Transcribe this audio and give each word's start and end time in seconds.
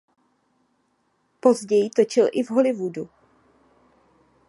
Později 1.39 1.89
točil 1.89 2.27
i 2.31 2.43
v 2.43 2.49
Hollywoodu. 2.51 3.09